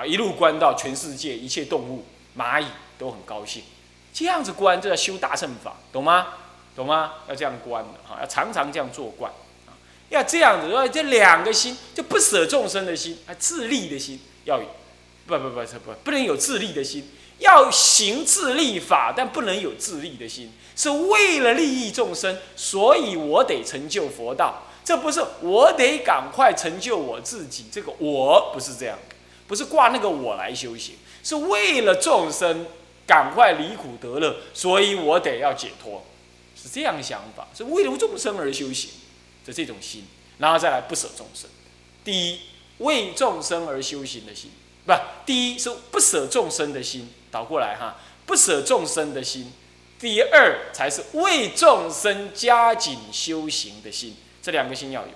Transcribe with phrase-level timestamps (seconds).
[0.00, 2.02] 啊，一路观到全世界一切动物、
[2.34, 2.64] 蚂蚁
[2.98, 3.62] 都很高兴。
[4.14, 6.28] 这样子观，就要修大乘法，懂吗？
[6.74, 7.12] 懂吗？
[7.28, 9.30] 要这样观的哈，要常常这样做观
[9.66, 9.76] 啊，
[10.08, 10.70] 要这样子。
[10.70, 14.58] 说这两个心，就不舍众生的心，啊，自利的心要
[15.26, 17.06] 不不不不不不能有自利的心，
[17.38, 24.62] 要行自利法，但不能有自利的心，是为了利益众生，所以我得成就佛道。
[24.82, 28.98] 这不是我得赶快成就我自己，这个我不是这样，
[29.50, 30.94] 不是挂那个我来修行，
[31.24, 32.68] 是为了众生
[33.04, 36.06] 赶快离苦得乐，所以我得要解脱，
[36.54, 38.90] 是这样想法，是为了众生而修行
[39.44, 40.04] 的这种心，
[40.38, 41.50] 然后再来不舍众生。
[42.04, 42.40] 第一，
[42.78, 44.52] 为众生而修行的心。
[44.86, 44.92] 不，
[45.26, 49.52] 第一是不舍众生的心，倒过来哈，不舍众生的心。
[49.98, 55.12] 第二才是为众生加紧修行的心，这两个心要有。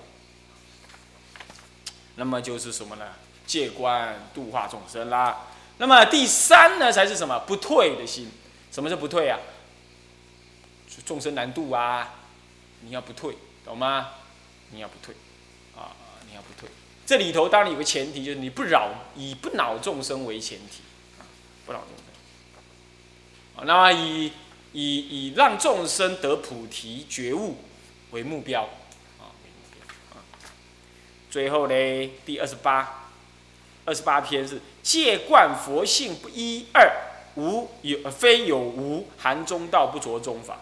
[2.17, 3.05] 那么就是什么呢？
[3.45, 5.47] 戒观度化众生啦。
[5.77, 7.39] 那么第三呢，才是什么？
[7.39, 8.31] 不退的心。
[8.71, 9.39] 什么是不退啊？
[11.05, 12.15] 众生难度啊，
[12.81, 14.11] 你要不退，懂吗？
[14.71, 15.13] 你要不退，
[15.75, 15.91] 啊，
[16.27, 16.69] 你要不退。
[17.05, 20.81] 这里头当然有个前提，就是你不扰，以不恼众生为前提，
[21.65, 22.05] 不恼众生。
[23.57, 24.31] 啊，那么以
[24.73, 27.57] 以以让众生得菩提觉悟
[28.11, 28.63] 为目标，
[29.19, 30.17] 啊，为目标。
[30.17, 30.23] 啊，
[31.29, 33.04] 最后呢，第二十八，
[33.85, 36.91] 二十八篇是戒观佛性不一二，
[37.35, 40.59] 无有非有无含中道不着中法。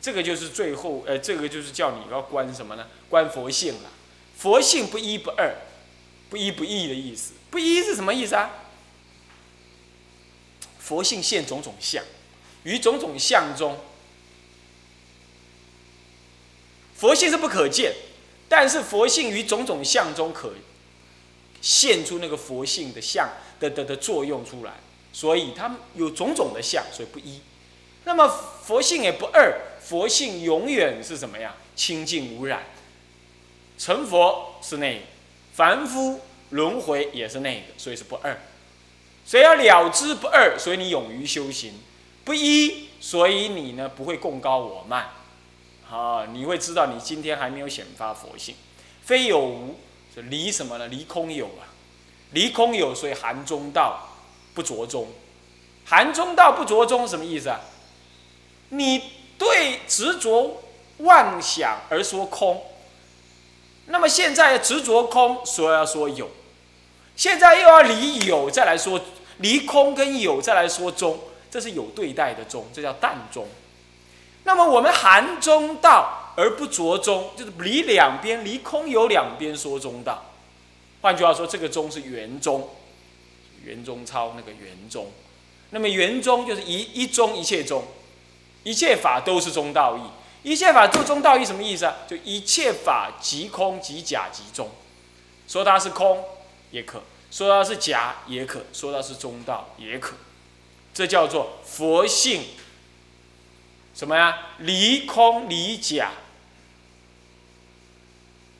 [0.00, 2.88] 这个就是最后，呃，这个就是叫你要观什么呢？
[3.08, 3.90] 观佛性了。
[4.36, 5.54] 佛性不一不二，
[6.28, 7.34] 不一不异的意思。
[7.50, 8.50] 不一是什么意思啊？
[10.80, 12.02] 佛性现种种相，
[12.64, 13.78] 于种种相中，
[16.96, 17.94] 佛性是不可见，
[18.48, 20.48] 但是佛性于种种相中可
[21.62, 23.26] 现出那个佛性的相
[23.58, 24.72] 的的的作用出来，
[25.12, 27.40] 所以它有种种的相，所以不一。
[28.04, 28.28] 那么
[28.64, 31.54] 佛性也不二，佛性永远是什么呀？
[31.76, 32.64] 清净无染。
[33.78, 35.02] 成佛是那个，
[35.54, 36.20] 凡夫
[36.50, 38.38] 轮回也是那个，所以是不二。
[39.24, 41.74] 所以要了知不二，所以你勇于修行；
[42.24, 45.10] 不一，所以你呢不会共高我慢。
[45.88, 48.56] 啊，你会知道你今天还没有显发佛性。
[49.02, 49.78] 非有无，
[50.14, 50.88] 就离什么呢？
[50.88, 51.64] 离空有啊，
[52.32, 54.08] 离空有，所以含中道
[54.54, 55.08] 不着中。
[55.84, 57.60] 含中道不着中什么意思啊？
[58.68, 59.02] 你
[59.38, 60.62] 对执着
[60.98, 62.62] 妄想而说空。
[63.86, 66.26] 那么现在执着空，所以要说有；
[67.16, 69.00] 现在又要离有，再来说
[69.38, 71.18] 离空跟有，再来说中，
[71.50, 73.46] 这是有对待的中，这叫淡中。
[74.44, 80.32] 那么我们含中道而不着中，就是离两边，离空有两边说中道。
[81.00, 82.70] 换句话说，这个中是圆中，
[83.64, 85.10] 圆中超那个圆中。
[85.70, 87.84] 那么圆中就是一一中一切中，
[88.62, 90.02] 一切法都是中道义。
[90.42, 91.98] 一切法做中道义什么意思啊？
[92.08, 94.68] 就一切法即空即假即中，
[95.46, 96.24] 说它是空
[96.72, 97.00] 也可，
[97.30, 100.16] 说它是假也可，说它是中道也可，
[100.92, 102.42] 这叫做佛性
[103.94, 104.36] 什么呀？
[104.58, 106.10] 离空离假，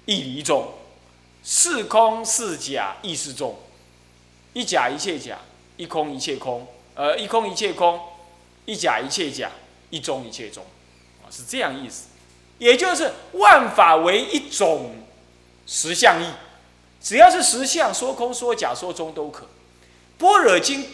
[0.07, 0.69] 亦离中，
[1.45, 3.57] 是空是假亦是中，
[4.53, 5.39] 一假一切假，
[5.77, 8.01] 一空一切空，呃，一空一切空，
[8.65, 9.51] 一假一切假，
[9.91, 10.65] 一中一切中。
[11.35, 12.09] 是这样意思，
[12.59, 14.97] 也就是万法为一种
[15.67, 16.27] 实相义，
[17.01, 19.47] 只要是实相，说空说假说中都可。
[20.19, 20.87] 般若经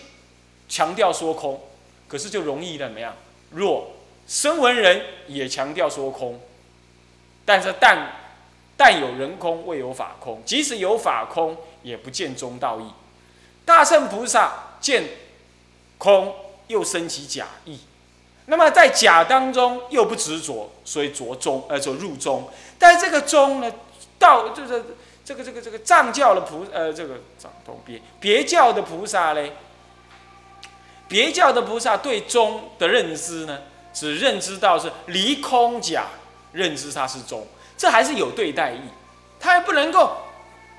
[0.68, 1.60] 强调说空，
[2.06, 3.16] 可是就容易怎么样？
[3.50, 3.90] 若
[4.28, 6.38] 声闻人也强调说空，
[7.44, 8.12] 但是但
[8.78, 10.40] 但有人空，未有法空。
[10.46, 12.84] 即使有法空，也不见中道义。
[13.64, 15.04] 大圣菩萨见
[15.98, 16.32] 空，
[16.68, 17.80] 又生起假意。
[18.46, 22.48] 那么在假当中又不执着，所以着中，呃，就入中。
[22.78, 23.70] 但这个中呢，
[24.16, 24.84] 道就是
[25.24, 29.52] 这个这个这个藏教的菩，呃，这个藏东别别教的菩萨嘞，
[31.08, 33.62] 别教的菩萨对中的认知呢，
[33.92, 36.06] 只认知到是离空假，
[36.52, 37.46] 认知它是中，
[37.78, 38.80] 这还是有对待意，
[39.40, 40.18] 他还不能够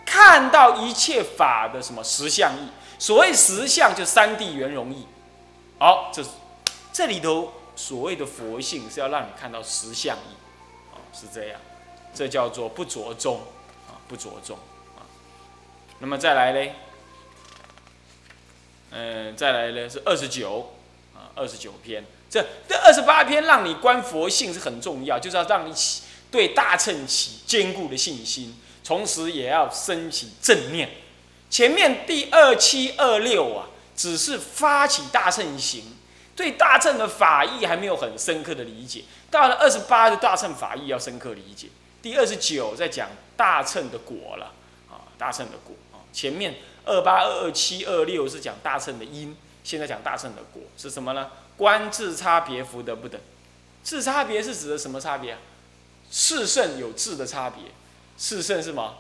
[0.06, 2.70] 看到一切法的什么实相意。
[3.00, 5.08] 所谓实相，就三谛圆融意。
[5.80, 6.24] 好，这
[6.94, 7.54] 这里头。
[7.80, 10.36] 所谓的佛性是要让你看到实相义，
[10.92, 11.58] 啊，是这样，
[12.14, 13.40] 这叫做不着中，
[13.88, 14.58] 啊，不着中，
[14.98, 15.08] 啊，
[16.00, 16.76] 那么再来嘞，
[18.92, 20.74] 嗯，再来呢是二十九，
[21.16, 25.74] 啊，二十九篇，这这二十八篇让你观佛性是很重要，就是要让你
[26.32, 30.90] 对大乘起坚固的信心，同时也要升起正念，
[31.50, 35.84] 前面第二七二六啊，只是发起大乘行，
[36.36, 39.04] 对大乘的法义还没有很深刻的理解。
[39.32, 41.68] 到了二十八的大乘法义要深刻理解。
[42.02, 44.54] 第二十九在讲大乘的果了
[44.90, 46.00] 啊，大乘的果啊。
[46.14, 46.56] 前面
[46.86, 51.30] 二八二二七二六是讲大乘的因，现在讲大乘的果是什么呢？
[51.58, 53.20] 观自差别福德不等。
[53.84, 55.40] 自差别是指的什么差别啊？
[56.12, 57.64] 四圣有质的差别，
[58.18, 58.96] 四圣是什么？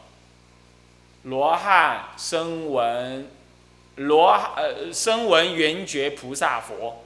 [1.23, 3.29] 罗汉、声闻、
[3.95, 7.03] 罗呃声闻缘觉菩萨佛，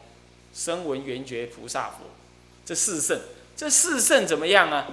[0.53, 2.05] 声闻缘觉菩萨佛，
[2.65, 3.19] 这四圣，
[3.55, 4.87] 这四圣怎么样啊？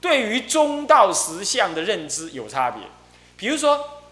[0.00, 2.82] 对于中道实相的认知有差别。
[3.36, 4.02] 比如说，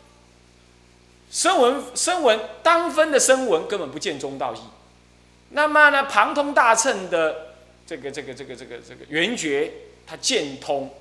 [1.31, 4.59] 声闻声闻当分的声闻根本不见中道义，
[5.51, 7.49] 那么呢，旁通大乘的
[7.87, 9.73] 这个这个这个这个这个缘觉，
[10.07, 10.95] 它见通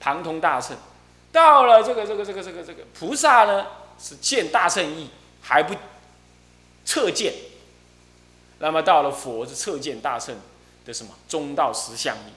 [0.00, 0.76] 旁通大乘。
[1.32, 3.66] 到了这个这个这个这个这个菩萨呢，
[4.00, 5.10] 是见大乘义
[5.40, 5.74] 还不
[6.84, 7.32] 测见，
[8.58, 10.36] 那么到了佛是测见大乘
[10.84, 12.32] 的什么中道实相义，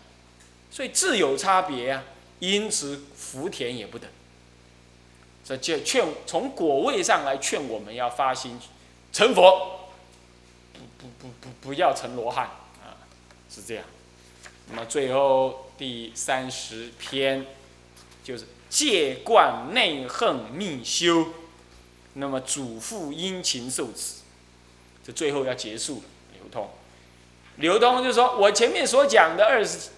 [0.69, 2.03] 所以自有差别啊，
[2.37, 4.07] 因此福田也不等。
[5.43, 8.59] 这就劝从果位上来劝我们要发心
[9.11, 9.89] 成佛，
[10.71, 12.45] 不不不不不要成罗汉
[12.81, 12.95] 啊，
[13.49, 13.83] 是这样。
[14.69, 17.45] 那么最后第三十篇
[18.23, 18.45] 就是。
[18.73, 21.27] 戒贯内横密修，
[22.13, 24.23] 那么主妇殷勤受持，
[25.05, 26.03] 这最后要结束了。
[26.33, 26.67] 流通，
[27.57, 29.91] 流通就是说我前面所讲的二十，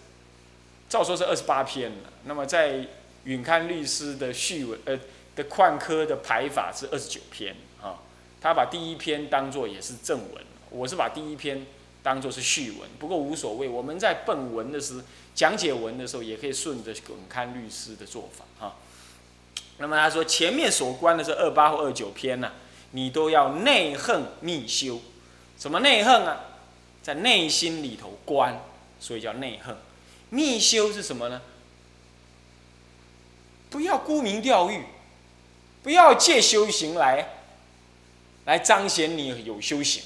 [0.90, 1.98] 照说是二十八篇了。
[2.26, 2.86] 那么在
[3.24, 5.00] 允刊律师的序文呃
[5.38, 8.04] 的旷科的排法是二十九篇啊，
[8.42, 11.66] 他把第一篇当做也是正文，我是把第一篇
[12.06, 13.68] 当做是序文，不过无所谓。
[13.68, 15.04] 我们在本文的时。
[15.36, 18.76] 讲解文的时候，也可以顺着滚刊律师的做法啊。
[19.80, 22.54] 那么他说，前面所观的是二八或二九篇呢，
[22.92, 25.02] 你都要内恨密修。
[25.60, 26.40] 什么内恨啊？
[27.04, 28.62] 在内心里头观，
[28.98, 29.76] 所以叫内恨。
[30.30, 31.42] 密修是什么呢？
[33.70, 34.86] 不要沽名钓誉，
[35.84, 37.42] 不要借修行来
[38.46, 40.02] 来彰显你有修行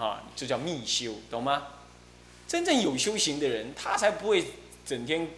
[0.00, 1.64] 啊，这叫密修，懂吗？
[2.48, 4.44] 真正有修行的人，他才不会
[4.86, 5.28] 整天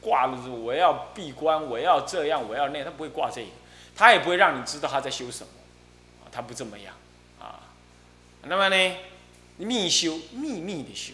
[0.00, 3.48] 挂着我要闭关，我要这样，我要那，他不会挂这个，
[3.96, 5.52] 他也不会让你知道他在修什么，
[6.30, 6.94] 他不这么样，
[7.40, 7.68] 啊，
[8.44, 8.96] 那么呢，
[9.56, 11.12] 密修，秘密的修，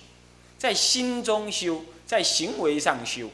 [0.59, 3.31] 在心中修，在行为上修，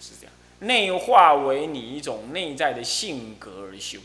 [0.00, 4.00] 是这样，内化为你一种内在的性格而修。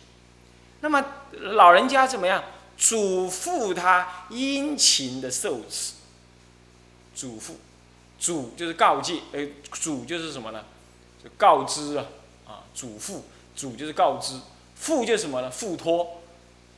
[0.81, 2.43] 那么老人家怎么样？
[2.77, 5.93] 嘱咐他殷勤的受持。
[7.15, 7.53] 嘱咐，
[8.19, 10.63] 嘱就是告诫，哎，嘱就是什么呢？
[11.23, 12.05] 就告知啊，
[12.45, 13.21] 啊，嘱咐，
[13.55, 14.39] 嘱就是告知，
[14.75, 15.49] 付就是什么呢？
[15.49, 16.21] 付托，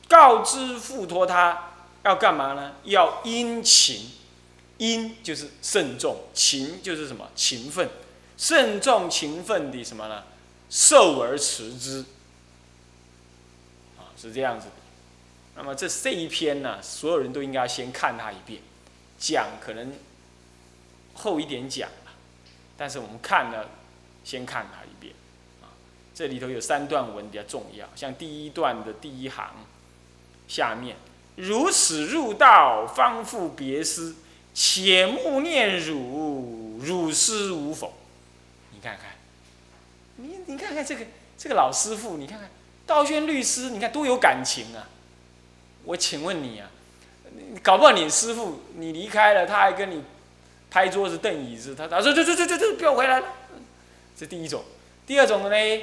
[0.08, 1.72] 告知付托他
[2.04, 2.76] 要干嘛呢？
[2.84, 4.10] 要殷勤，
[4.78, 7.28] 殷就是慎重，勤就是什么？
[7.36, 7.90] 勤奋，
[8.38, 10.22] 慎重勤奋的什么呢？
[10.70, 12.06] 受而持之，
[13.98, 14.72] 啊，是这样子的。
[15.56, 18.60] 那么这这一篇呢，所有人都应该先看他一遍，
[19.18, 19.92] 讲可能。
[21.12, 21.90] 后一点讲
[22.78, 23.68] 但是我们看了，
[24.24, 25.12] 先看它一遍，
[25.60, 25.68] 啊，
[26.14, 29.50] 这里头有三段文比较重要，像第一段的第一行，
[30.48, 30.96] 下面
[31.36, 34.16] 如此入道方复别思，
[34.54, 37.92] 且勿念汝，汝师无否？
[38.72, 39.10] 你看看，
[40.16, 42.48] 你你看看这个这个老师傅，你看看
[42.86, 44.88] 道宣律师，你看多有感情啊！
[45.84, 46.70] 我请问你啊，
[47.62, 50.02] 搞不好你师傅你离开了，他还跟你。
[50.72, 53.26] 拍桌子瞪椅子，他他说：“这这这这这不要回来了。”
[54.16, 54.62] 这第一种，
[55.04, 55.82] 第二种的呢？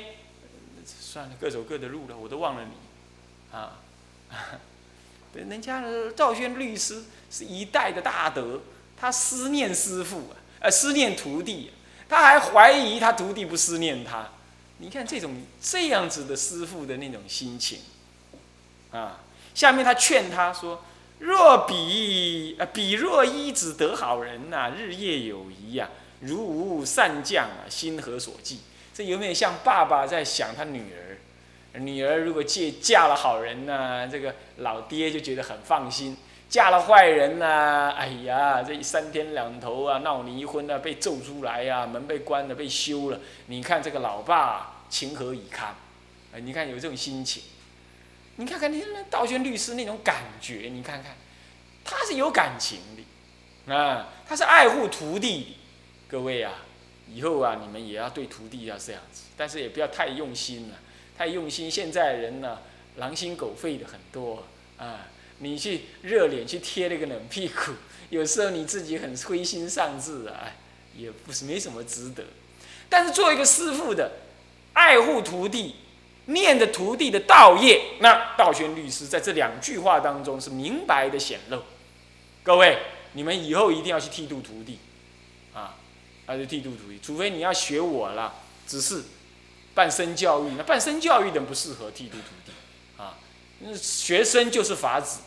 [0.86, 3.82] 算了，各走各的路了，我都忘了你，啊，
[5.34, 8.62] 对，人家的赵轩律师是一代的大德，
[8.96, 11.74] 他思念师傅啊，呃，思念徒弟，
[12.08, 14.30] 他还怀疑他徒弟不思念他。
[14.78, 17.80] 你看这种这样子的师傅的那种心情，
[18.92, 19.20] 啊，
[19.58, 20.84] 下面他劝他说。
[21.18, 28.60] 若比啊，比若一子得好人呐，日夜有疑呀，如无善将啊，心何所寄？
[28.94, 31.80] 这有没有像爸爸在想他女儿？
[31.80, 36.14] 女儿如果借嫁了好人呐，这个老爹就觉得很放心；
[36.48, 43.20] 嫁了坏人呐，哎呀，这三天两头啊，闹离婚啊，被揍出来呀，门被关了，被休了。
[43.48, 45.70] 你看这个老爸情何以堪？
[46.32, 47.42] 啊，你看有这种心情。
[48.38, 51.16] 你看看那那道宣律师那种感觉，你看看，
[51.84, 55.58] 他是有感情的，啊，他是爱护徒弟的。
[56.08, 56.54] 各位啊，
[57.12, 60.76] 以后啊，你们也要对徒弟要这样子，但是也不要太用心了。
[61.18, 61.70] 太用心。
[61.70, 62.60] 现在人呢，
[62.98, 64.44] 狼心狗肺的很多
[64.78, 65.08] 啊。
[65.40, 67.74] 你去热脸去贴那个冷屁股，
[68.10, 70.52] 有时候你自己很灰心丧志啊，
[70.96, 72.24] 也不是没什么值得。
[72.90, 74.14] 但是做一个师傅的，
[74.74, 75.76] 爱护徒弟，
[76.28, 81.64] 念着徒弟的道业，那道宣律师在这两句话当中是明白的显露。
[82.44, 82.78] 各位，
[83.14, 84.80] 你们以后一定要去剃度徒弟，
[85.54, 85.76] 啊，
[86.26, 89.04] 还是剃度徒弟，除非你要学我了，只是
[89.74, 92.52] 半生教育，那半生教育的不适合剃度徒弟，
[93.02, 93.18] 啊，
[93.60, 95.22] 那学生就是法子，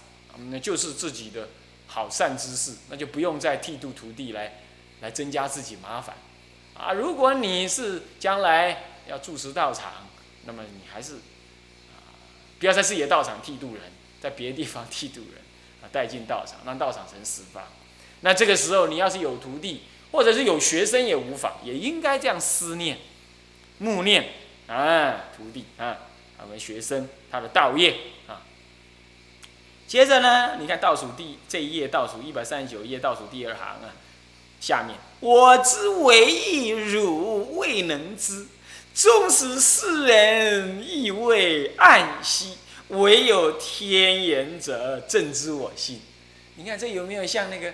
[0.50, 1.48] 那就是自己的
[1.86, 4.60] 好善之事，那就不用再剃度徒弟来
[5.00, 6.16] 来增加自己麻烦。
[6.74, 9.92] 啊，如果你是将来要住持道场，
[10.44, 12.16] 那么你还是啊，
[12.58, 13.82] 不要在自己的道场剃度人，
[14.20, 15.42] 在别的地方剃度人，
[15.82, 17.64] 啊，带进道场，让道场成十方。
[18.22, 19.82] 那这个时候，你要是有徒弟，
[20.12, 22.98] 或者是有学生也无妨，也应该这样思念、
[23.78, 24.28] 默念
[24.66, 25.98] 啊，徒弟啊，
[26.42, 28.42] 我们学生他的道业啊。
[29.86, 33.94] 接着呢，你看倒数第这一页，倒数一百三十九页，倒数第二行啊。
[34.60, 38.44] 下面我之为意，汝未能知；
[38.94, 42.54] 纵使世人亦未暗惜，
[42.88, 46.00] 唯有天言者，正知我心。
[46.56, 47.72] 你看这有没有像那个，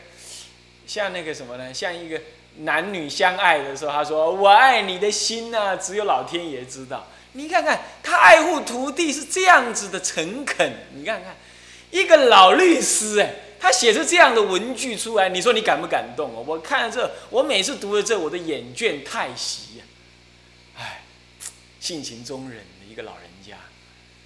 [0.86, 1.72] 像那个什么呢？
[1.74, 2.20] 像一个
[2.58, 10.72] 男女相爱的时候，他说：“我爱你的心呢，只有老天爷知道。”你看看他爱护徒弟是这样子的诚恳。
[10.94, 11.36] 你看看
[11.90, 13.34] 一个老律师，哎。
[13.58, 16.44] 他写出这样的文句出来，你说你感不感动哦？
[16.46, 19.62] 我看了这，我每次读了这，我的眼倦太息！
[21.86, 23.58] 性情中人的一个老人家，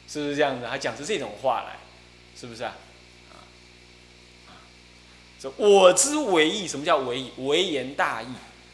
[0.08, 0.66] 是不是这样子？
[0.66, 1.76] 还讲出这种话来，
[2.34, 2.74] 是不是啊？
[3.30, 3.36] 啊
[4.48, 4.64] 啊！
[5.38, 7.32] 这我之为义，什么叫为义？
[7.36, 8.28] 微言大义，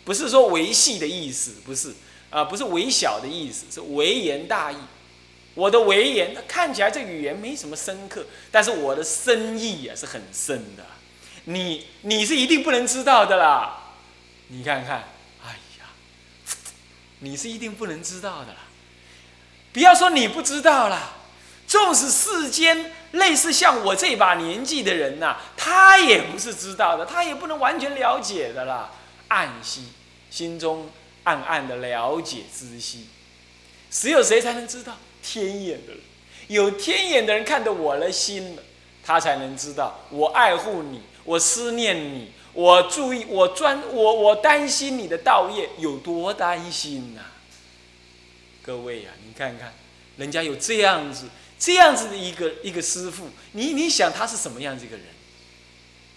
[0.05, 1.95] 不是说维系的意思，不是
[2.31, 4.77] 啊，不是微小的意思，是微言大义。
[5.57, 10.87] 我的为言，看起来这语言没什么深刻，但是我的深意也是很深的。
[11.47, 13.95] 你你是一定不能知道的啦。
[14.47, 15.09] 你看看，
[15.43, 15.91] 哎呀，
[17.19, 18.59] 你是一定不能知道的啦。
[19.77, 21.13] 不要说你不知道啦，
[21.69, 28.91] 纵使世间类似像我这把年纪的人呐，他也不是知道的，他也不能完全了解的啦。
[29.29, 29.89] 暗息，
[30.31, 30.89] 心中
[31.25, 33.09] 暗暗的了解知悉，
[33.91, 34.95] 只有谁才能知道？
[35.23, 36.01] 天眼的人，
[36.49, 38.63] 有天眼的人看得我的心了，
[39.05, 47.21] 他才能知道我爱护你，我思念你，我注意，我专，我我担心你的道业有多担心呐！
[48.67, 49.73] 各位呀，你看看，
[50.17, 55.07] 人家有这样子、这样子的一个一个师傅，你你想他是什么样子一个人？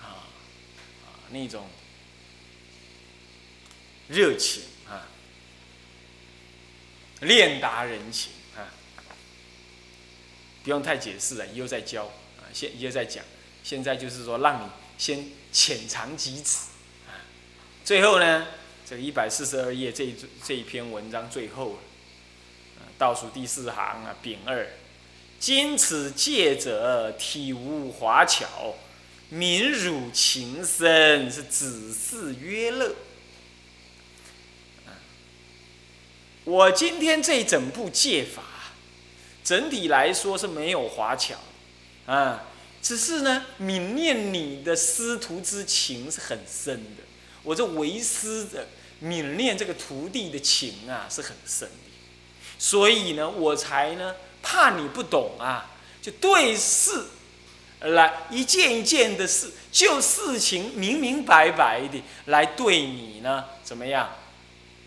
[0.02, 0.26] 啊
[1.06, 1.68] 啊，那种
[4.08, 5.06] 热情啊，
[7.22, 8.74] 练达人情啊。
[10.64, 12.50] 不用太解释了，以后再教啊。
[12.52, 13.24] 现以后再讲，
[13.64, 16.58] 现在就是说让你先浅尝即止
[17.08, 17.22] 啊。
[17.86, 18.48] 最后呢，
[18.88, 21.80] 这个一百四十二页这一这一篇文章最后了，
[23.00, 24.68] 倒数第四行啊，丙二，
[25.40, 28.76] 今此戒者体无华巧，
[29.30, 32.94] 民辱情深，是子嗣曰乐。
[36.44, 38.44] 我今天这整部戒法。
[39.42, 41.34] 整体来说是没有华巧，
[42.06, 42.44] 啊，
[42.84, 47.04] 只是呢，泯念你的师徒之情是很深的。
[47.42, 48.68] 我这为师的
[49.02, 51.89] 泯念这个徒弟的情啊是很深的，
[52.60, 54.14] 所以呢，我才呢
[54.44, 57.06] 怕你不懂啊，就对事
[57.80, 64.10] 来一件一件的事，就事情明明白白的来对你呢怎么样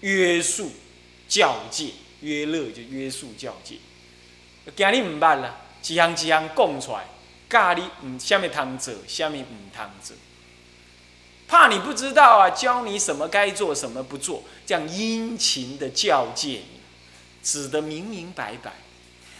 [0.00, 0.70] 约束
[1.26, 3.76] 教戒，约乐就约束教戒。
[4.76, 7.06] 惊你唔捌啦，一项一项讲出来，
[7.48, 10.14] 教你唔虾米通做，虾米唔通做，
[11.48, 16.81] 怕你不知道啊，教你什么该做，什么不做，这样殷勤的教诫你，
[17.42, 18.72] 指得明明白白。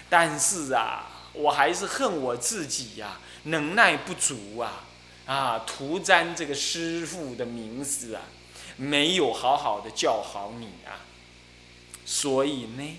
[0.09, 4.85] 但是啊，我还是恨我自己呀，能耐不足啊，
[5.27, 8.23] 啊，徒沾这个师傅的名字啊，
[8.77, 11.01] 没有好好的教好你啊，
[12.05, 12.99] 所以呢。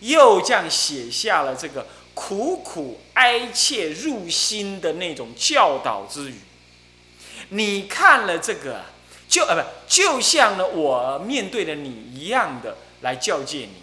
[0.00, 6.36] 又这样写下了这个苦苦哀切入心的那种教导之语。
[7.48, 8.84] 你看了这个，
[9.28, 13.82] 就呃不，就像呢我面对的你一样的来教诫你，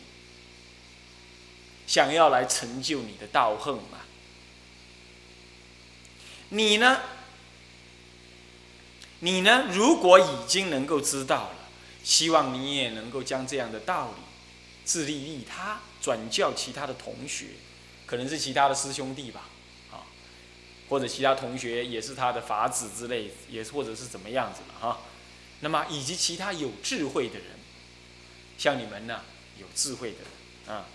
[1.88, 4.00] 想要来成就你的道行嘛。
[6.50, 7.02] 你呢？
[9.20, 9.68] 你呢？
[9.72, 11.56] 如果已经能够知道了，
[12.04, 14.22] 希望你也能够将这样的道理
[14.84, 15.82] 自利利他。
[16.02, 17.48] 转教其他的同学，
[18.06, 19.50] 可能是其他的师兄弟吧，
[19.92, 20.06] 啊，
[20.88, 25.00] 或者其他同学也是他的法子之类，也或者是怎么样子的哈。
[25.62, 27.48] 那么以及其他有智慧的人，
[28.56, 29.22] 像你们呢，
[29.58, 30.86] 有智慧的人啊，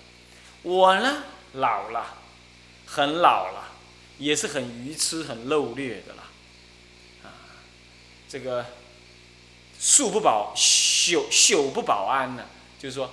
[0.62, 1.22] 我呢
[1.54, 2.18] 老了，
[2.86, 3.72] 很老了，
[4.18, 6.22] 也是很愚痴、很陋劣的了，
[7.24, 7.32] 啊，
[8.28, 8.66] 这个
[9.78, 12.44] 宿不保朽朽不保安呢，
[12.78, 13.10] 就是说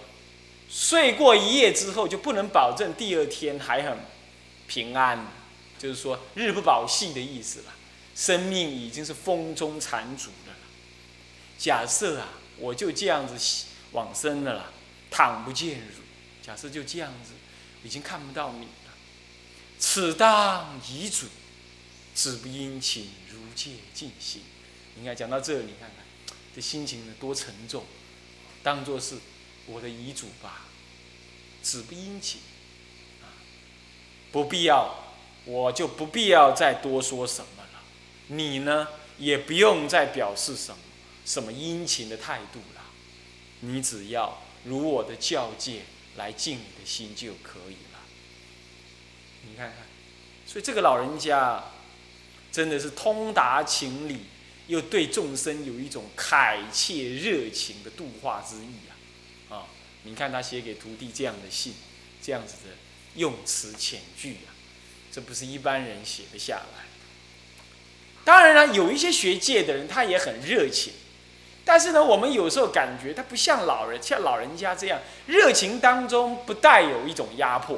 [0.69, 3.97] 睡过一夜之后就不能保证第二天还很
[4.67, 5.25] 平安，
[5.79, 7.73] 就是说日不保夕的意思了，
[8.13, 10.57] 生命已经是风中残烛的了。
[11.57, 12.27] 假设啊，
[12.57, 14.65] 我就这样子往生的了啦，
[15.09, 16.03] 躺不见乳。
[16.47, 17.33] 假设就这样子，
[17.83, 18.93] 已经看不到你了。
[19.77, 21.27] 此当遗嘱，
[22.15, 24.43] 子不殷勤，如戒尽心。
[24.97, 26.05] 应该讲到这里，看看
[26.55, 27.83] 这心情呢多沉重，
[28.63, 29.17] 当做是
[29.65, 30.67] 我的遗嘱吧。
[31.61, 32.39] 子不殷勤，
[33.21, 33.27] 啊，
[34.31, 35.13] 不必要，
[35.43, 37.83] 我就不必要再多说什么了。
[38.27, 38.87] 你呢，
[39.17, 40.77] 也不用再表示什么。
[41.25, 42.81] 什么殷勤的态度了？
[43.59, 45.81] 你只要如我的教诫
[46.17, 47.99] 来静你的心就可以了。
[49.49, 49.77] 你看看，
[50.45, 51.63] 所以这个老人家
[52.51, 54.21] 真的是通达情理，
[54.67, 56.37] 又对众生有一种恳
[56.71, 58.89] 切热情的度化之意
[59.49, 59.55] 啊！
[59.55, 59.67] 啊，
[60.03, 61.73] 你看他写给徒弟这样的信，
[62.21, 62.75] 这样子的
[63.15, 64.51] 用词遣句啊，
[65.11, 66.85] 这不是一般人写得下来。
[68.25, 70.93] 当然了，有一些学界的人，他也很热情。
[71.67, 77.77] 但是呢，我们有时候感觉他不像老人，像老人家这样热情当中不带有一种压迫。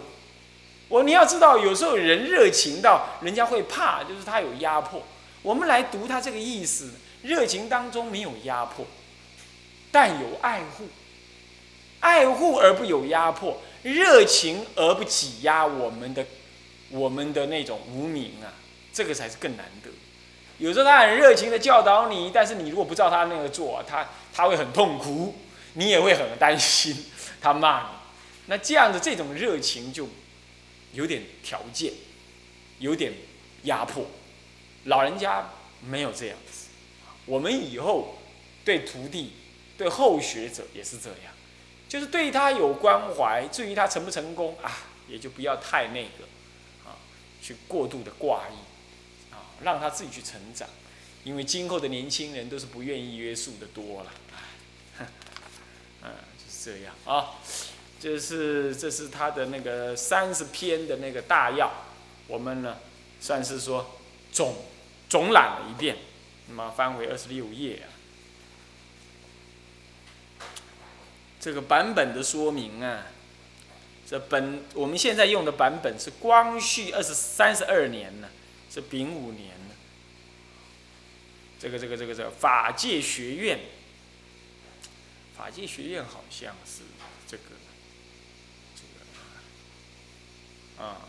[0.89, 5.01] 我你要知道，有时候人热情到人家会怕，就是他有压迫。
[5.41, 6.91] 我们来读他这个意思，
[7.23, 8.85] 热情当中没有压迫，
[9.91, 10.87] 但有爱护，
[11.99, 16.23] 爱护而不有压迫，热情而不挤压我们的
[16.91, 18.53] 我们的那种无名啊，
[18.93, 19.89] 这个才是更难得。
[20.59, 25.35] 有时候他很热情的教导你，但是你如果不照他那个做，他他会很痛苦，
[25.73, 27.05] 你也会很担心，
[27.41, 27.87] 他骂你。
[28.47, 30.07] 那这样的这种热情就
[30.93, 31.93] 有点条件，
[32.79, 33.13] 有点
[33.63, 34.05] 压迫。
[34.85, 35.49] 老人家
[35.81, 36.67] 没有这样子，
[37.25, 38.17] 我们以后
[38.65, 39.33] 对徒弟、
[39.77, 41.33] 对后学者也是这样，
[41.87, 44.71] 就是对他有关怀，至于他成不成功啊，
[45.07, 46.25] 也就不要太那个
[46.85, 46.97] 啊，
[47.41, 48.68] 去过度的挂意。
[49.63, 50.67] 让他自己去成长，
[51.23, 54.11] 因为今后的年轻人都是不愿意约束的多了，
[56.03, 57.35] 嗯， 就是这样啊。
[58.01, 61.69] 这是这是他的那个三十篇的那个大要，
[62.27, 62.77] 我们呢
[63.19, 63.99] 算是说
[64.31, 64.55] 总
[65.09, 65.97] 总览了一遍，
[66.47, 67.87] 那么翻回二十六页啊。
[71.41, 73.07] 这个版本的说明啊，
[74.09, 78.29] 这本我们现在用的版本是光绪二十三十二年呢。
[78.71, 79.75] 是丙午年的，
[81.59, 83.59] 这个这个这个这个法界学院，
[85.35, 86.83] 法界学院好像是
[87.27, 87.43] 这个
[88.75, 88.83] 这
[90.81, 91.01] 个啊，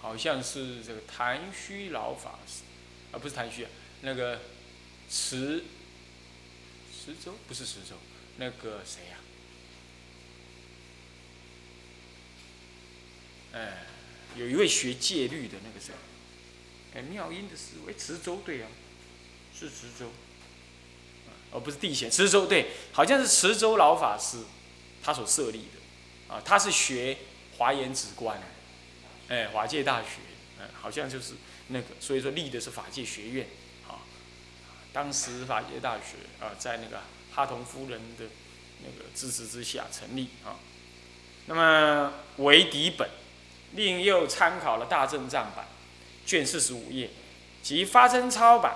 [0.00, 2.62] 好像是这个谭虚老法师。
[3.12, 4.40] 啊，不是谭虚啊，那个
[5.10, 5.64] 池
[6.90, 7.34] 池州？
[7.46, 7.96] 不是池州，
[8.38, 9.18] 那个谁呀？
[13.52, 13.86] 哎。
[14.36, 15.92] 有一位学戒律的那个谁，
[16.94, 18.68] 哎，妙音的思维，池州对啊，
[19.58, 20.10] 是池州，
[21.50, 24.38] 哦，不是地贤，池州对，好像是池州老法师，
[25.02, 27.16] 他所设立的，啊，他是学
[27.56, 28.40] 华严止观，
[29.28, 30.18] 哎，法界大学，
[30.60, 31.34] 嗯，好像就是
[31.68, 33.46] 那个，所以说立的是法界学院，
[33.88, 34.04] 啊，
[34.92, 38.26] 当时法界大学啊，在那个哈同夫人的
[38.82, 40.28] 那个支持之下成立。
[40.44, 40.60] 啊，
[41.46, 43.08] 那么为底本。
[43.76, 45.66] 另又参考了大正藏版
[46.24, 47.10] 卷四十五页
[47.62, 48.74] 及发真抄版，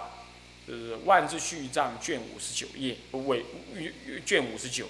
[0.69, 3.45] 就是万字序藏卷五十九页，尾
[4.25, 4.89] 卷五十九，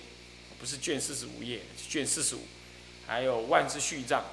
[0.59, 2.41] 不是卷四十五页，卷四十五，
[3.07, 4.25] 还有万字序藏。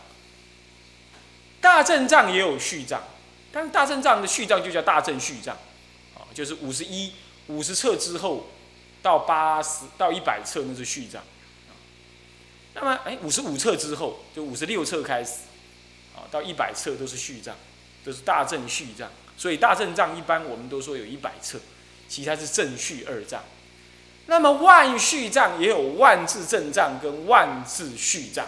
[1.62, 3.04] 大正藏也有序藏，
[3.52, 5.56] 但是大正藏的序藏就叫大正序藏，
[6.16, 7.14] 啊，就是五十一
[7.48, 8.48] 五十册之后
[9.02, 11.24] 到八十到一百册那是序藏，
[12.74, 15.34] 那么哎五十五册之后就五十六册开始。
[16.32, 17.56] 到一百册都是序藏，
[18.04, 21.60] 都是大正序藏，所以大正藏一般我们都说有一百册，
[22.08, 23.44] 其他是正序二藏。
[24.28, 28.46] 那么万序藏也有万字正藏跟万字序藏，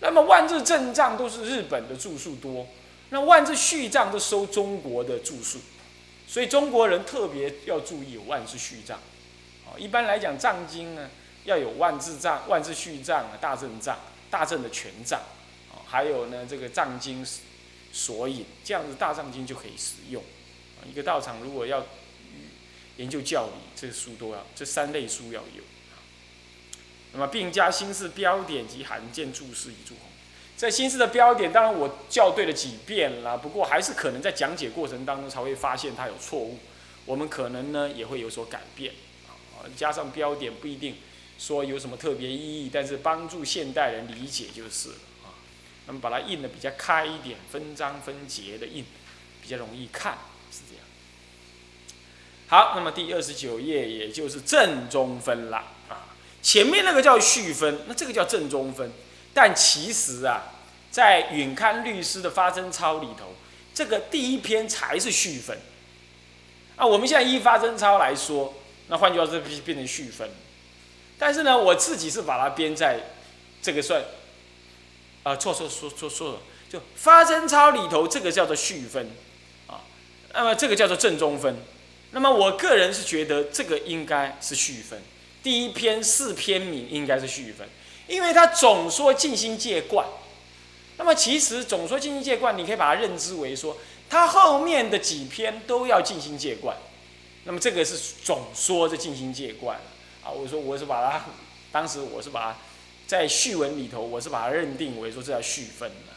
[0.00, 2.68] 那么万字正藏都是日本的著述多，
[3.10, 5.58] 那万字序藏都收中国的著述，
[6.28, 8.98] 所以中国人特别要注意有万字序藏。
[9.66, 11.10] 哦，一般来讲藏经呢，
[11.44, 13.98] 要有万字藏、万字序藏啊、大正藏、
[14.30, 15.24] 大正的全藏，啊，
[15.94, 17.24] 还有呢这个藏经
[17.92, 20.20] 索引，这样子大藏经就可以使用。
[20.90, 21.86] 一个道场如果要
[22.96, 25.62] 研究教理，这书都要，这三类书要有。
[27.12, 30.10] 那么并加新式标点及罕见注释以注红。
[30.56, 36.58] 在新式的标点，当然我校对了几遍了，不过还是可能在讲解过程当中才会发现它有错误，
[37.06, 38.92] 我们可能呢也会有所改变。
[39.76, 40.96] 加上标点不一定
[41.38, 44.94] 说有什么特别意义，但是帮助现代人理解就是了。
[45.86, 48.84] 那么把它印的比较开一点，分章分节的印，
[49.42, 50.18] 比较容易看，
[50.50, 50.84] 是这样。
[52.46, 58.90] 好，那么第二十九页也就是正中分了啊，前面那个叫序分，那这个叫正中分。
[59.32, 60.42] 但其实啊，
[60.90, 63.34] 在允刊律师的发真抄里头，
[63.74, 65.58] 这个第一篇才是序分。
[66.76, 68.54] 啊，我们现在依发真抄来说，
[68.88, 70.30] 那换句话说，变变成序分。
[71.18, 73.00] 但是呢，我自己是把它编在
[73.62, 74.02] 这个算，
[75.24, 76.38] 啊，错错错错错了，
[76.70, 79.10] 就发真抄里头这个叫做续分，
[79.66, 79.82] 啊，
[80.32, 81.56] 那么这个叫做正中分。
[82.12, 85.02] 那么我个人是觉得这个应该是续分，
[85.42, 87.68] 第一篇四篇名应该是续分。
[88.06, 90.06] 因为他总说静心戒观，
[90.98, 93.78] 那么其实总说静心戒观，你可以把它认知为说，
[94.10, 96.76] 他后面的几篇都要静心戒观，
[97.44, 99.80] 那么这个是总说这静心戒观
[100.22, 100.30] 啊。
[100.30, 101.24] 我说我是把它，
[101.72, 102.58] 当时我是把它
[103.16, 106.12] 在序文里头，我是把它认定为说这叫序分的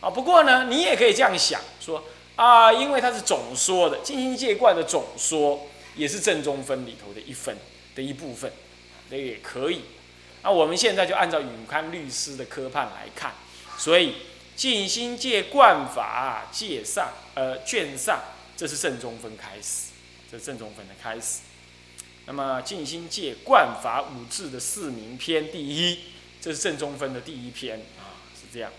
[0.00, 0.08] 啊。
[0.08, 2.04] 不过呢，你也可以这样想说
[2.36, 7.56] 啊，因为它是总说的静心戒观的总说，也是正中分里头的一分
[7.94, 8.52] 的一部分，
[9.10, 9.82] 那也可以。
[10.42, 13.32] 那我们现在就按照永康律师的科判来看，
[13.76, 14.14] 所以
[14.54, 18.20] 静心戒观法戒上，呃卷上，
[18.56, 19.90] 这是正中分开始，
[20.30, 21.40] 这是正中分的开始。
[22.26, 26.00] 那么静心戒观法五字的四名篇第一，
[26.46, 28.70] 这是正中分的第一篇啊，是这样。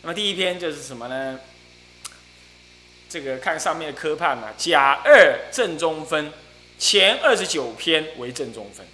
[0.00, 1.38] 那么第一篇就是什么呢？
[3.06, 6.32] 这个看上面的科判啊，甲二正中分。
[6.78, 8.86] 前二十九篇为正中分，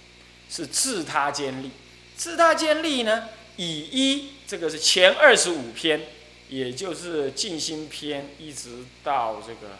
[0.49, 1.71] 是自他兼立。
[2.17, 6.07] 自他兼立呢，以一这个是前二十五篇，
[6.49, 9.77] 也就是静心篇，一直到这个，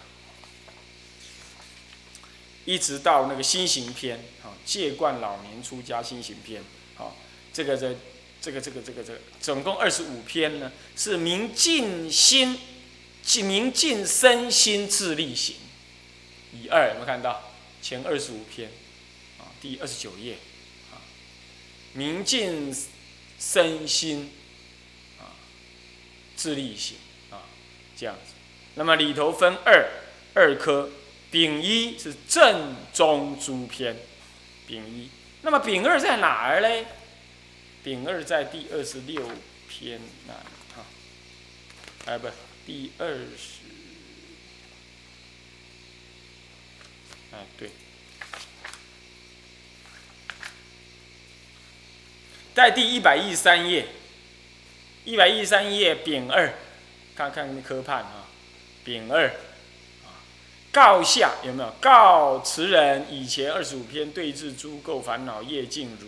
[2.70, 6.62] 一直到那个心行篇，啊，戒冠老年出家心行篇，
[7.00, 7.10] 啊，
[7.52, 7.96] 这个这
[8.40, 12.60] 这个这个这个这个，总共二十五篇呢，是明净心，
[13.38, 15.56] 明净身心自力行。
[16.54, 17.52] 以二有没有看到？
[17.82, 18.70] 前二十五篇，
[19.40, 20.36] 啊，第二十九页，
[20.92, 21.02] 啊，
[21.94, 22.72] 明净
[23.40, 24.30] 身心，
[25.18, 25.34] 啊，
[26.36, 26.98] 自力行，
[27.32, 27.42] 啊，
[27.98, 28.34] 这样子。
[28.76, 29.90] 那么里头分二
[30.36, 30.92] 二科，
[31.32, 33.96] 丙一是正中诸篇，
[34.68, 35.10] 丙一。
[35.42, 36.86] 那么丙二在哪儿嘞？
[37.84, 39.30] 丙二在第二十六
[39.70, 40.40] 篇那里，
[40.76, 40.86] 哈，
[42.06, 42.28] 哎不，
[42.66, 43.60] 第二十。
[47.32, 47.70] 哎，对，
[52.56, 53.86] 在第一百一十三页，
[55.06, 56.54] 一百一十三页丙二，
[57.16, 58.26] 看看科判啊，
[58.84, 59.32] 丙二，
[60.72, 61.74] 告下有没有？
[61.82, 66.08] 告词人以前二十五篇对治诸垢烦恼业尽汝，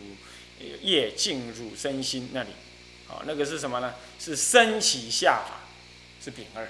[0.82, 2.50] 业尽汝身心那里，
[3.08, 3.96] 啊，那个是什么呢？
[4.20, 5.62] 是升起下法，
[6.24, 6.68] 是丙二。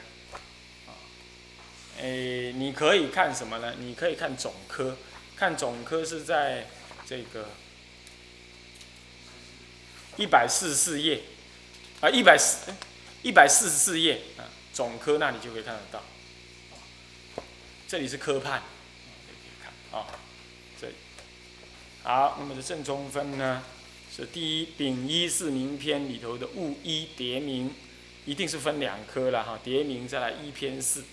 [1.99, 3.75] 诶，你可以看什么呢？
[3.77, 4.97] 你可以看总科，
[5.36, 6.67] 看总科是在
[7.06, 7.49] 这个
[10.15, 11.21] 一百四十四页，
[11.99, 12.71] 啊，一百四
[13.21, 16.01] 一百四十四页啊，总科那里就可以看得到。
[17.91, 18.62] 这里是科判，
[19.27, 20.08] 可以看啊，
[20.80, 20.93] 这里
[22.04, 23.63] 好，那么这正中分呢，
[24.15, 27.75] 是第一丙一四名篇里头的戊一叠名，
[28.25, 31.04] 一定是分两科了哈，叠名再来一篇四。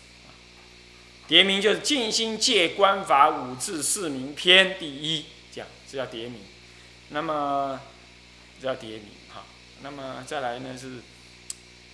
[1.26, 6.42] 叠名就是静心戒观法五字四名篇第一，讲这叫叠名。
[7.08, 7.80] 那么
[8.62, 9.44] 这叫叠名哈。
[9.82, 11.00] 那么再来呢是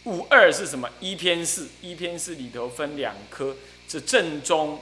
[0.05, 0.91] 五二是什么？
[1.01, 3.57] 一篇四，一篇四里头分两科，
[3.89, 4.81] 是正中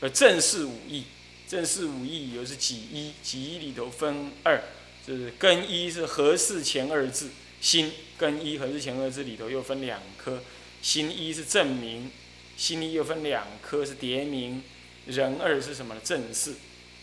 [0.00, 1.04] 呃正式五义，
[1.48, 3.12] 正式五义又是几一？
[3.22, 4.60] 几一里头分二，
[5.06, 10.42] 就是根一是合适前二字，心根一合适前二字里头又分两颗，
[10.82, 12.10] 心一是正名。
[12.56, 14.64] 心一又分两颗，是叠名，
[15.06, 16.00] 人二是什么呢？
[16.02, 16.54] 正式，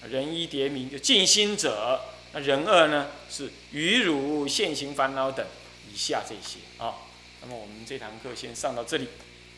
[0.06, 2.02] 人一叠名就静心者，
[2.34, 5.48] 那人二呢是愚汝现行烦恼等
[5.89, 7.08] 以下这些啊。
[7.41, 9.08] 那么我们这堂课先上到这里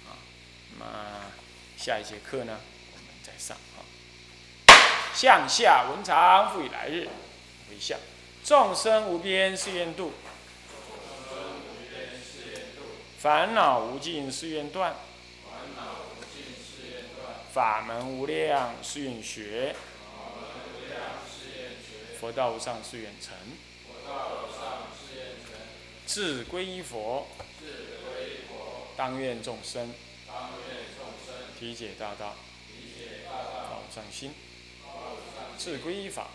[0.07, 0.21] 啊，
[0.77, 1.31] 那么
[1.77, 2.59] 下一节课呢
[2.93, 3.85] 我们再上啊。
[5.13, 7.07] 向下文长，复以来日
[7.69, 7.99] 为相。
[8.43, 10.11] 众生无边誓愿度，
[13.19, 14.95] 烦恼无尽誓愿断，
[17.53, 19.75] 法门无量誓愿学，
[22.19, 23.35] 佛道无上誓愿成。
[26.05, 27.27] 自归依佛，
[28.95, 29.93] 当愿众生
[31.59, 32.35] 体解大道，
[33.69, 34.29] 宝藏心；
[35.57, 36.27] 自归依法，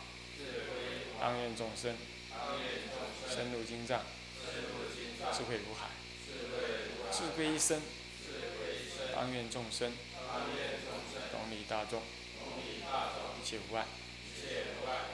[1.21, 1.97] 当愿众生
[3.29, 4.01] 深入经藏，
[5.33, 5.87] 智慧如海；
[7.13, 7.81] 自归依僧，
[9.15, 9.93] 当愿众生
[11.31, 12.03] 同理大众，
[13.41, 13.87] 一切无碍。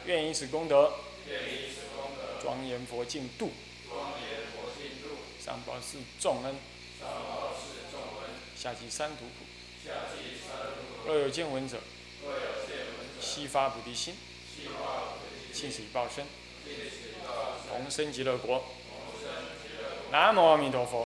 [0.06, 0.94] 愿以此功德，
[2.40, 3.52] 庄严佛净土。
[5.44, 6.54] 上报四重恩，
[8.56, 9.57] 下济三途苦。
[11.06, 11.78] 若有见闻者，
[13.20, 14.14] 悉发菩提心，
[15.52, 16.26] 尽此一报身，
[17.68, 18.62] 同生极乐国。
[20.10, 21.07] 南无阿弥陀佛。